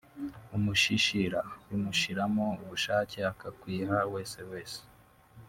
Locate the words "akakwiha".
3.31-3.97